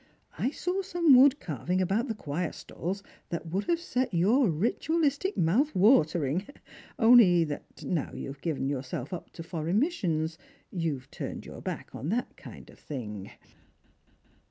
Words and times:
I 0.39 0.49
saw 0.49 0.81
some 0.81 1.13
wood 1.13 1.39
carving 1.39 1.79
about 1.79 2.07
the 2.07 2.15
clioir 2.15 2.53
stalls 2.55 3.03
that 3.29 3.45
would 3.49 3.65
have 3.65 3.79
set 3.79 4.11
your 4.15 4.49
ritualistic 4.49 5.37
mouth 5.37 5.75
watering, 5.75 6.47
only 6.97 7.43
that, 7.43 7.83
now 7.83 8.11
you've 8.11 8.41
given 8.41 8.67
yourself 8.67 9.13
up 9.13 9.29
to 9.33 9.43
foreign 9.43 9.77
missions, 9.77 10.39
you've 10.71 11.11
turned 11.11 11.45
your 11.45 11.61
back 11.61 11.91
ujoon 11.91 12.09
that 12.09 12.35
kind 12.35 12.71
of 12.71 12.79
thing." 12.79 13.29